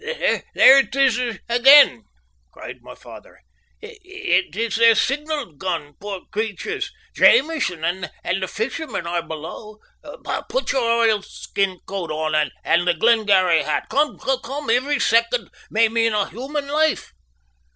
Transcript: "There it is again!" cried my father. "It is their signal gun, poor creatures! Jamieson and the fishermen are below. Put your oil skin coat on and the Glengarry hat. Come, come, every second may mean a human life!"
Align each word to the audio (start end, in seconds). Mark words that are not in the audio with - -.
"There 0.55 0.79
it 0.79 0.95
is 0.95 1.19
again!" 1.47 2.05
cried 2.51 2.81
my 2.81 2.95
father. 2.95 3.37
"It 3.83 4.55
is 4.55 4.75
their 4.77 4.95
signal 4.95 5.51
gun, 5.53 5.93
poor 6.01 6.21
creatures! 6.31 6.91
Jamieson 7.15 7.83
and 7.85 8.41
the 8.41 8.47
fishermen 8.47 9.05
are 9.05 9.21
below. 9.21 9.77
Put 10.49 10.71
your 10.71 10.89
oil 11.05 11.21
skin 11.21 11.81
coat 11.85 12.09
on 12.09 12.49
and 12.63 12.87
the 12.87 12.95
Glengarry 12.95 13.61
hat. 13.61 13.89
Come, 13.91 14.17
come, 14.17 14.71
every 14.71 14.99
second 14.99 15.51
may 15.69 15.87
mean 15.87 16.13
a 16.13 16.27
human 16.27 16.67
life!" 16.67 17.13